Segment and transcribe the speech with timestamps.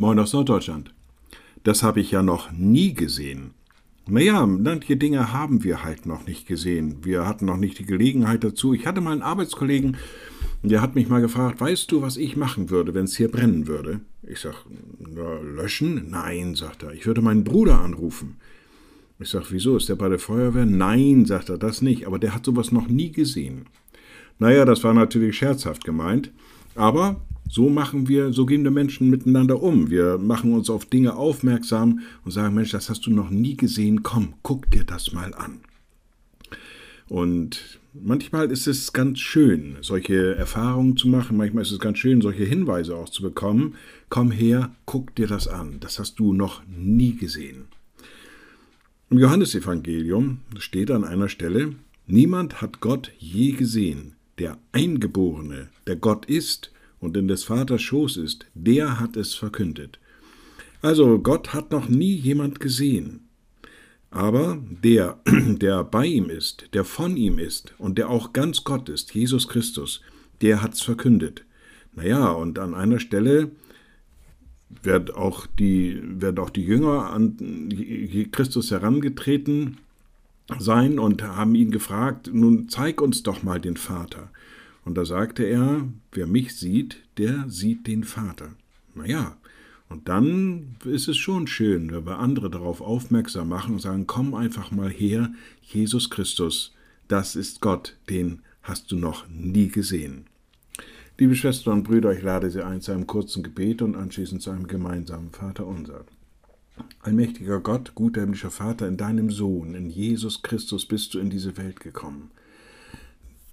[0.00, 0.94] Moin aus Norddeutschland.
[1.64, 3.50] Das habe ich ja noch nie gesehen.
[4.06, 6.98] Naja, manche Dinge haben wir halt noch nicht gesehen.
[7.02, 8.72] Wir hatten noch nicht die Gelegenheit dazu.
[8.72, 9.96] Ich hatte mal einen Arbeitskollegen,
[10.62, 13.66] der hat mich mal gefragt, weißt du, was ich machen würde, wenn es hier brennen
[13.66, 13.98] würde?
[14.22, 14.54] Ich sag,
[15.00, 16.08] na, löschen?
[16.10, 18.36] Nein, sagt er, ich würde meinen Bruder anrufen.
[19.18, 20.64] Ich sag, wieso, ist der bei der Feuerwehr?
[20.64, 23.66] Nein, sagt er, das nicht, aber der hat sowas noch nie gesehen.
[24.38, 26.30] Naja, das war natürlich scherzhaft gemeint,
[26.76, 29.90] aber so machen wir, so gehen wir Menschen miteinander um.
[29.90, 34.02] Wir machen uns auf Dinge aufmerksam und sagen, Mensch, das hast du noch nie gesehen,
[34.02, 35.60] komm, guck dir das mal an.
[37.08, 41.38] Und manchmal ist es ganz schön, solche Erfahrungen zu machen.
[41.38, 43.76] Manchmal ist es ganz schön, solche Hinweise auch zu bekommen.
[44.10, 45.78] Komm her, guck dir das an.
[45.80, 47.68] Das hast du noch nie gesehen.
[49.10, 51.76] Im Johannesevangelium steht an einer Stelle,
[52.06, 54.16] niemand hat Gott je gesehen.
[54.38, 59.98] Der Eingeborene, der Gott ist und in des Vaters Schoß ist, der hat es verkündet.
[60.82, 63.28] Also Gott hat noch nie jemand gesehen.
[64.10, 68.88] Aber der, der bei ihm ist, der von ihm ist und der auch ganz Gott
[68.88, 70.00] ist, Jesus Christus,
[70.40, 71.44] der hat's verkündet.
[71.94, 73.50] Naja, und an einer Stelle
[74.82, 77.68] wird auch die, werden auch die Jünger an
[78.30, 79.78] Christus herangetreten
[80.58, 84.30] sein und haben ihn gefragt, nun zeig uns doch mal den Vater.
[84.88, 88.54] Und da sagte er, wer mich sieht, der sieht den Vater.
[88.94, 89.36] Naja,
[89.90, 94.32] und dann ist es schon schön, wenn wir andere darauf aufmerksam machen und sagen, komm
[94.32, 95.30] einfach mal her,
[95.60, 96.74] Jesus Christus,
[97.06, 100.24] das ist Gott, den hast du noch nie gesehen.
[101.18, 104.50] Liebe Schwestern und Brüder, ich lade Sie ein zu einem kurzen Gebet und anschließend zu
[104.50, 106.06] einem gemeinsamen Vater unser.
[107.00, 111.58] Allmächtiger Gott, guter himmlischer Vater, in deinem Sohn, in Jesus Christus bist du in diese
[111.58, 112.30] Welt gekommen.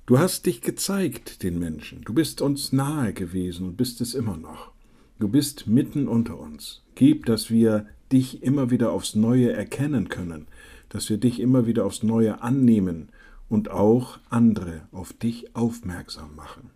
[0.07, 4.37] Du hast dich gezeigt den Menschen, du bist uns nahe gewesen und bist es immer
[4.37, 4.71] noch.
[5.17, 6.83] Du bist mitten unter uns.
[6.93, 10.45] Gib, dass wir dich immer wieder aufs Neue erkennen können,
[10.89, 13.09] dass wir dich immer wieder aufs Neue annehmen
[13.49, 16.69] und auch andere auf dich aufmerksam machen.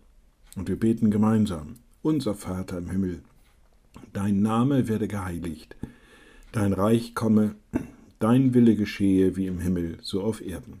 [0.56, 3.22] Und wir beten gemeinsam, unser Vater im Himmel,
[4.12, 5.76] dein Name werde geheiligt,
[6.50, 7.54] dein Reich komme,
[8.18, 10.80] dein Wille geschehe wie im Himmel, so auf Erden.